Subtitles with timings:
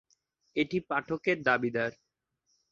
[0.55, 1.91] এটি পাঠকের দাবিদার।